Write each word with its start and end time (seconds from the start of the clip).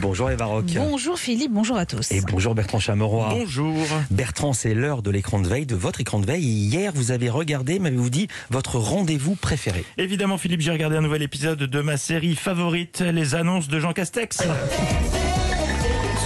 Bonjour 0.00 0.30
Eva 0.30 0.46
Rock. 0.46 0.64
Bonjour 0.74 1.18
Philippe, 1.18 1.52
bonjour 1.52 1.76
à 1.76 1.84
tous. 1.84 2.10
Et 2.10 2.22
bonjour 2.22 2.54
Bertrand 2.54 2.78
Chameroy. 2.80 3.28
Bonjour. 3.30 3.76
Bertrand, 4.10 4.54
c'est 4.54 4.72
l'heure 4.72 5.02
de 5.02 5.10
l'écran 5.10 5.40
de 5.40 5.46
veille, 5.46 5.66
de 5.66 5.76
votre 5.76 6.00
écran 6.00 6.20
de 6.20 6.26
veille. 6.26 6.42
Hier, 6.42 6.92
vous 6.94 7.10
avez 7.10 7.28
regardé, 7.28 7.78
m'avez-vous 7.78 8.08
dit, 8.08 8.28
votre 8.48 8.78
rendez-vous 8.78 9.34
préféré 9.34 9.84
Évidemment, 9.98 10.38
Philippe, 10.38 10.62
j'ai 10.62 10.70
regardé 10.70 10.96
un 10.96 11.02
nouvel 11.02 11.22
épisode 11.22 11.58
de 11.58 11.80
ma 11.82 11.98
série 11.98 12.34
favorite, 12.34 13.00
les 13.00 13.34
annonces 13.34 13.68
de 13.68 13.78
Jean 13.78 13.92
Castex. 13.92 14.38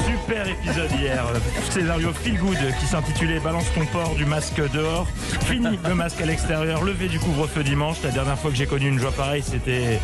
Super 0.06 0.48
épisode 0.48 0.90
hier, 1.00 1.24
scénario 1.70 2.12
feel 2.12 2.38
good 2.38 2.56
qui 2.80 2.86
s'intitulait 2.86 3.40
Balance 3.40 3.66
ton 3.74 3.84
port 3.86 4.14
du 4.14 4.24
masque 4.24 4.62
dehors, 4.72 5.06
fini 5.46 5.78
le 5.86 5.94
masque 5.94 6.20
à 6.20 6.26
l'extérieur, 6.26 6.82
levé 6.82 7.08
du 7.08 7.18
couvre-feu 7.18 7.62
dimanche. 7.64 7.96
La 8.04 8.10
dernière 8.10 8.38
fois 8.38 8.50
que 8.50 8.56
j'ai 8.56 8.66
connu 8.66 8.88
une 8.88 8.98
joie 8.98 9.12
pareille, 9.12 9.42
c'était. 9.42 9.98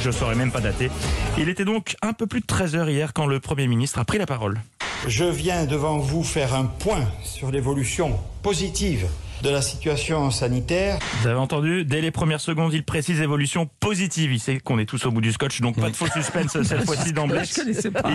Je 0.00 0.10
saurais 0.10 0.34
même 0.34 0.52
pas 0.52 0.60
dater. 0.60 0.90
Il 1.38 1.48
était 1.48 1.64
donc 1.64 1.96
un 2.02 2.12
peu 2.12 2.26
plus 2.26 2.40
de 2.40 2.46
13h 2.46 2.90
hier 2.90 3.12
quand 3.12 3.26
le 3.26 3.40
Premier 3.40 3.66
ministre 3.66 3.98
a 3.98 4.04
pris 4.04 4.18
la 4.18 4.26
parole. 4.26 4.60
Je 5.06 5.24
viens 5.24 5.66
devant 5.66 5.98
vous 5.98 6.24
faire 6.24 6.54
un 6.54 6.64
point 6.64 7.06
sur 7.22 7.50
l'évolution 7.50 8.18
positive 8.42 9.06
de 9.42 9.50
la 9.50 9.60
situation 9.60 10.30
sanitaire. 10.30 10.98
Vous 11.20 11.26
avez 11.28 11.38
entendu, 11.38 11.84
dès 11.84 12.00
les 12.00 12.10
premières 12.10 12.40
secondes, 12.40 12.72
il 12.72 12.82
précise 12.82 13.20
évolution 13.20 13.68
positive. 13.80 14.32
Il 14.32 14.40
sait 14.40 14.58
qu'on 14.58 14.78
est 14.78 14.86
tous 14.86 15.04
au 15.04 15.10
bout 15.10 15.20
du 15.20 15.32
scotch, 15.32 15.60
donc 15.60 15.78
pas 15.78 15.90
de 15.90 15.96
faux 15.96 16.06
suspense 16.06 16.62
cette 16.62 16.84
fois-ci 16.86 17.12
d'emblée. 17.12 17.42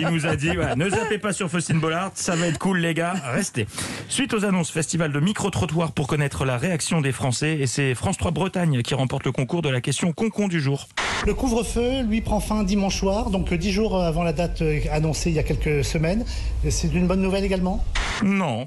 Il 0.00 0.08
nous 0.08 0.26
a 0.26 0.34
dit, 0.34 0.54
voilà, 0.56 0.74
ne 0.74 0.88
zappez 0.88 1.18
pas 1.18 1.32
sur 1.32 1.48
Faustine 1.48 1.78
Bollard, 1.78 2.10
ça 2.14 2.34
va 2.34 2.48
être 2.48 2.58
cool 2.58 2.78
les 2.78 2.94
gars, 2.94 3.14
restez. 3.32 3.66
Suite 4.08 4.34
aux 4.34 4.44
annonces, 4.44 4.70
festival 4.70 5.12
de 5.12 5.20
micro-trottoirs 5.20 5.92
pour 5.92 6.08
connaître 6.08 6.44
la 6.44 6.56
réaction 6.56 7.00
des 7.00 7.12
Français, 7.12 7.58
et 7.60 7.68
c'est 7.68 7.94
France 7.94 8.18
3 8.18 8.32
Bretagne 8.32 8.82
qui 8.82 8.94
remporte 8.94 9.24
le 9.24 9.32
concours 9.32 9.62
de 9.62 9.68
la 9.68 9.80
question 9.80 10.12
concon 10.12 10.48
du 10.48 10.60
jour. 10.60 10.88
Le 11.26 11.34
couvre-feu, 11.34 12.02
lui, 12.02 12.22
prend 12.22 12.40
fin 12.40 12.62
dimanche 12.62 12.98
soir, 12.98 13.30
donc 13.30 13.52
dix 13.52 13.72
jours 13.72 14.02
avant 14.02 14.22
la 14.22 14.32
date 14.32 14.62
euh, 14.62 14.80
annoncée 14.90 15.30
il 15.30 15.36
y 15.36 15.38
a 15.38 15.42
quelques 15.42 15.84
semaines. 15.84 16.24
C'est 16.68 16.92
une 16.94 17.06
bonne 17.06 17.20
nouvelle 17.20 17.44
également? 17.44 17.84
Non. 18.22 18.66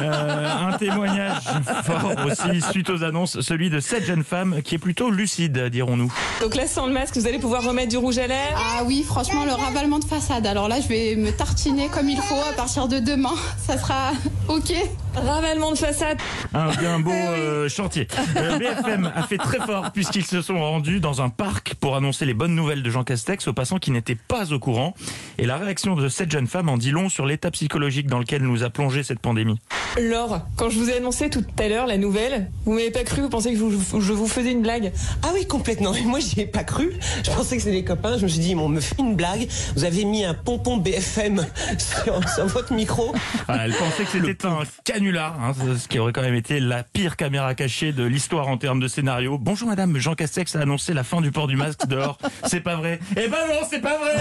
Euh, 0.00 0.68
un 0.68 0.76
témoignage 0.76 1.42
fort 1.84 2.12
aussi 2.26 2.60
suite 2.70 2.90
aux 2.90 3.02
annonces, 3.02 3.40
celui 3.40 3.70
de 3.70 3.80
cette 3.80 4.04
jeune 4.04 4.24
femme 4.24 4.60
qui 4.62 4.74
est 4.74 4.78
plutôt 4.78 5.10
lucide, 5.10 5.58
dirons-nous. 5.70 6.12
Donc 6.42 6.54
là, 6.54 6.66
sans 6.66 6.86
le 6.86 6.92
masque, 6.92 7.16
vous 7.16 7.26
allez 7.26 7.38
pouvoir 7.38 7.64
remettre 7.64 7.88
du 7.88 7.96
rouge 7.96 8.18
à 8.18 8.26
lèvres? 8.26 8.56
Ah 8.56 8.82
oui, 8.84 9.02
franchement, 9.02 9.44
le 9.44 9.52
ravalement 9.52 9.98
de 9.98 10.04
façade. 10.04 10.46
Alors 10.46 10.68
là, 10.68 10.80
je 10.80 10.88
vais 10.88 11.16
me 11.16 11.30
tartiner 11.30 11.88
comme 11.88 12.10
il 12.10 12.18
faut 12.18 12.42
à 12.48 12.52
partir 12.52 12.88
de 12.88 12.98
demain. 12.98 13.34
Ça 13.66 13.78
sera 13.78 14.12
OK. 14.48 14.72
Ravalement 15.16 15.72
de 15.72 15.78
façade 15.78 16.18
Un 16.52 16.70
bien 16.74 17.00
beau 17.00 17.10
euh, 17.10 17.68
chantier. 17.68 18.06
Euh, 18.36 18.58
BFM 18.58 19.10
a 19.14 19.22
fait 19.22 19.38
très 19.38 19.58
fort 19.58 19.90
puisqu'ils 19.92 20.26
se 20.26 20.42
sont 20.42 20.58
rendus 20.58 21.00
dans 21.00 21.22
un 21.22 21.30
parc 21.30 21.74
pour 21.74 21.96
annoncer 21.96 22.26
les 22.26 22.34
bonnes 22.34 22.54
nouvelles 22.54 22.82
de 22.82 22.90
Jean 22.90 23.02
Castex 23.02 23.48
aux 23.48 23.52
passants 23.52 23.78
qui 23.78 23.90
n'étaient 23.90 24.14
pas 24.16 24.52
au 24.52 24.58
courant. 24.58 24.94
Et 25.38 25.46
la 25.46 25.56
réaction 25.56 25.96
de 25.96 26.08
cette 26.08 26.30
jeune 26.30 26.46
femme 26.46 26.68
en 26.68 26.76
dit 26.76 26.90
long 26.90 27.08
sur 27.08 27.26
l'état 27.26 27.50
psychologique 27.50 28.06
dans 28.08 28.18
lequel 28.18 28.42
nous 28.42 28.62
a 28.62 28.70
plongé 28.70 29.02
cette 29.02 29.20
pandémie. 29.20 29.58
Laure, 29.98 30.42
quand 30.56 30.68
je 30.68 30.78
vous 30.78 30.90
ai 30.90 30.96
annoncé 30.98 31.30
tout 31.30 31.44
à 31.58 31.68
l'heure 31.68 31.86
la 31.86 31.96
nouvelle, 31.96 32.50
vous 32.66 32.72
m'avez 32.74 32.90
pas 32.90 33.04
cru, 33.04 33.22
vous 33.22 33.30
pensez 33.30 33.52
que 33.52 33.58
je 33.58 33.64
vous, 33.64 34.00
je 34.00 34.12
vous 34.12 34.26
faisais 34.28 34.52
une 34.52 34.62
blague? 34.62 34.92
Ah 35.22 35.28
oui, 35.32 35.46
complètement. 35.46 35.92
Mais 35.92 36.02
moi, 36.02 36.20
j'y 36.20 36.40
ai 36.40 36.46
pas 36.46 36.64
cru. 36.64 36.92
Je 37.24 37.30
pensais 37.30 37.56
que 37.56 37.62
c'était 37.62 37.76
des 37.76 37.84
copains. 37.84 38.18
Je 38.18 38.24
me 38.24 38.28
suis 38.28 38.40
dit, 38.40 38.54
on 38.54 38.68
me 38.68 38.80
fait 38.80 38.96
une 38.98 39.16
blague. 39.16 39.48
Vous 39.74 39.84
avez 39.84 40.04
mis 40.04 40.24
un 40.24 40.34
pompon 40.34 40.76
BFM 40.76 41.46
sur, 41.78 42.28
sur 42.28 42.46
votre 42.46 42.74
micro. 42.74 43.14
Voilà, 43.46 43.64
elle 43.66 43.74
pensait 43.74 44.04
que 44.04 44.10
c'était 44.10 44.46
un 44.46 44.58
canular, 44.84 45.05
hein, 45.14 45.52
ce 45.78 45.86
qui 45.86 45.98
aurait 45.98 46.12
quand 46.12 46.22
même 46.22 46.34
été 46.34 46.58
la 46.58 46.82
pire 46.82 47.16
caméra 47.16 47.54
cachée 47.54 47.92
de 47.92 48.02
l'histoire 48.04 48.48
en 48.48 48.56
termes 48.56 48.80
de 48.80 48.88
scénario. 48.88 49.38
Bonjour 49.38 49.68
madame, 49.68 49.96
Jean 49.98 50.14
Castex 50.14 50.56
a 50.56 50.60
annoncé 50.60 50.94
la 50.94 51.04
fin 51.04 51.20
du 51.20 51.30
port 51.30 51.46
du 51.46 51.56
masque 51.56 51.86
dehors. 51.86 52.18
C'est 52.46 52.60
pas 52.60 52.76
vrai. 52.76 52.98
Eh 53.12 53.28
ben 53.28 53.36
non, 53.48 53.66
c'est 53.68 53.80
pas 53.80 53.98
vrai 53.98 54.16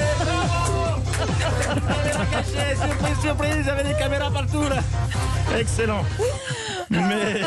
Caméra 1.63 2.25
cachée, 2.31 2.75
surprise, 2.75 3.19
surprise, 3.21 3.55
il 3.59 3.65
y 3.65 3.69
avait 3.69 3.83
des 3.83 3.97
caméras 3.97 4.31
partout 4.31 4.63
là 4.63 4.81
Excellent 5.57 6.03
mais 6.89 6.99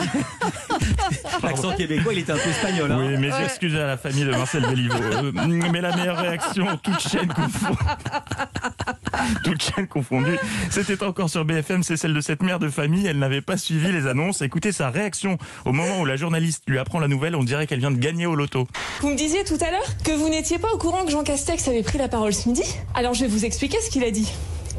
L'accent 1.42 1.74
québécois, 1.74 2.12
il 2.12 2.20
était 2.20 2.33
un 2.33 2.36
peu 2.36 2.51
espagnol. 2.51 2.92
Hein 2.92 2.98
oui, 3.01 3.17
mes 3.18 3.45
excuses 3.45 3.77
à 3.77 3.86
la 3.86 3.96
famille 3.96 4.24
de 4.24 4.30
Marcel 4.30 4.67
Béliveau. 4.67 4.95
Euh, 4.95 5.33
mais 5.73 5.80
la 5.80 5.95
meilleure 5.96 6.18
réaction, 6.18 6.67
toute 6.83 7.01
chaîne 7.01 7.29
confondue, 7.29 7.77
toute 9.45 9.63
chaîne 9.63 9.86
confondue, 9.86 10.39
c'était 10.70 11.02
encore 11.02 11.30
sur 11.30 11.45
BFM, 11.45 11.83
c'est 11.83 11.96
celle 11.96 12.14
de 12.14 12.20
cette 12.20 12.42
mère 12.42 12.58
de 12.58 12.69
famille. 12.69 13.07
Elle 13.07 13.19
n'avait 13.19 13.41
pas 13.41 13.57
suivi 13.57 13.92
les 13.92 14.07
annonces. 14.07 14.42
Écoutez 14.42 14.73
sa 14.73 14.91
réaction 14.91 15.39
au 15.64 15.73
moment 15.73 16.01
où 16.01 16.05
la 16.05 16.17
journaliste 16.17 16.64
lui 16.67 16.79
apprend 16.79 16.98
la 17.01 17.08
nouvelle. 17.08 17.35
On 17.36 17.45
dirait 17.45 17.67
qu'elle 17.67 17.80
vient 17.80 17.91
de 17.91 17.98
gagner 17.98 18.27
au 18.27 18.35
loto. 18.35 18.67
Vous 19.01 19.11
me 19.11 19.17
disiez 19.17 19.45
tout 19.45 19.58
à 19.61 19.70
l'heure 19.70 19.97
que 20.05 20.13
vous 20.13 20.29
n'étiez 20.29 20.58
pas 20.58 20.68
au 20.73 20.79
courant 20.79 21.05
que 21.05 21.11
Jean 21.11 21.23
Castex 21.23 21.68
avait 21.68 21.83
pris 21.83 21.98
la 21.98 22.08
parole 22.08 22.33
ce 22.33 22.48
midi 22.48 22.63
Alors 22.95 23.14
je 23.14 23.23
vais 23.23 23.30
vous 23.30 23.45
expliquer 23.45 23.79
ce 23.80 23.91
qu'il 23.91 24.05
a 24.05 24.11
dit. 24.11 24.30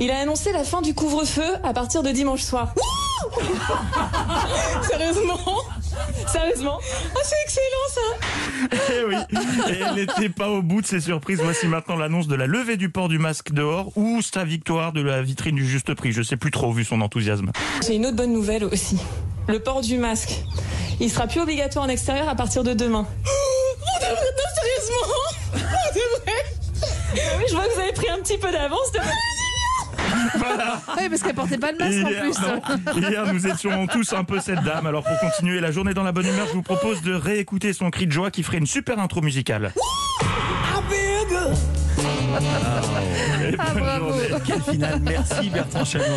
Il 0.02 0.12
a 0.12 0.20
annoncé 0.20 0.52
la 0.54 0.64
fin 0.64 0.82
du 0.82 0.94
couvre-feu 0.94 1.56
à 1.64 1.74
partir 1.74 2.04
de 2.04 2.12
dimanche 2.12 2.42
soir. 2.42 2.74
Sérieusement? 4.84 5.40
Sérieusement 6.28 6.80
Ah, 7.16 7.20
c'est 7.24 7.36
excellent 7.44 7.88
ça 7.94 8.78
Eh 8.92 9.04
oui, 9.06 9.16
et 9.74 9.80
elle 9.82 9.96
n'était 9.96 10.30
pas 10.30 10.50
au 10.50 10.62
bout 10.62 10.82
de 10.82 10.88
ses 10.88 11.00
surprises. 11.00 11.40
Voici 11.44 11.68
maintenant 11.68 11.96
l'annonce 11.96 12.28
de 12.28 12.36
la 12.36 12.46
levée 12.48 12.78
du 12.78 12.90
port 12.90 13.08
du 13.10 13.18
masque 13.20 13.52
dehors 13.52 13.92
ou 13.96 14.22
sa 14.22 14.44
victoire 14.44 14.92
de 14.94 15.02
la 15.02 15.22
vitrine 15.22 15.56
du 15.56 15.68
juste 15.68 15.94
prix? 15.94 16.12
Je 16.12 16.22
sais 16.22 16.38
plus 16.38 16.52
trop 16.52 16.72
vu 16.72 16.84
son 16.86 17.02
enthousiasme. 17.02 17.52
J'ai 17.86 17.96
une 17.96 18.06
autre 18.06 18.16
bonne 18.18 18.34
nouvelle 18.34 18.64
aussi. 18.66 18.98
Le 19.48 19.60
port 19.60 19.82
du 19.82 19.98
masque. 19.98 20.44
Il 21.00 21.10
sera 21.10 21.28
plus 21.28 21.40
obligatoire 21.42 21.86
en 21.86 21.90
extérieur 21.90 22.28
à 22.30 22.36
partir 22.36 22.64
de 22.64 22.74
demain. 22.74 23.08
Oh, 23.26 23.30
non, 24.02 24.16
sérieusement 24.56 25.16
Oh, 25.56 25.58
c'est 25.94 26.00
vrai 26.32 27.36
Oui, 27.38 27.44
je 27.50 27.56
vois 27.56 27.66
que 27.66 27.74
vous 27.74 27.80
avez 27.82 27.94
pris 27.94 28.10
un 28.10 28.18
petit 28.22 28.38
peu 28.38 28.52
d'avance 28.52 28.92
de 28.94 29.00
Voilà. 30.38 30.82
Oui, 30.98 31.08
parce 31.10 31.22
qu'elle 31.22 31.36
portait 31.36 31.58
pas 31.58 31.72
le 31.72 31.78
masque 31.78 32.06
en 32.06 32.10
Hier, 32.10 32.22
plus. 32.22 32.40
non. 32.42 33.10
Hier, 33.10 33.34
nous 33.34 33.48
étions 33.48 33.88
tous 33.88 34.12
un 34.14 34.24
peu 34.24 34.40
cette 34.40 34.64
dame. 34.64 34.86
Alors, 34.88 35.04
pour 35.04 35.18
continuer 35.20 35.60
la 35.62 35.72
journée 35.72 35.94
dans 35.94 36.04
la 36.04 36.12
bonne 36.12 36.28
humeur, 36.28 36.48
je 36.48 36.54
vous 36.54 36.62
propose 36.62 37.02
de 37.02 37.14
réécouter 37.14 37.74
son 37.74 37.90
cri 37.90 38.06
de 38.08 38.12
joie 38.12 38.32
qui 38.32 38.44
ferait 38.44 38.58
une 38.58 38.68
super 38.68 39.00
intro 39.00 39.22
musicale. 39.22 39.72
Et 43.42 43.56
bonne 43.56 43.80
bravo. 43.80 44.10
journée. 44.10 44.28
Quelle 44.46 44.62
finale 44.62 45.00
Merci 45.02 45.50
Bertrand 45.50 45.86
Chameroy. 45.86 46.08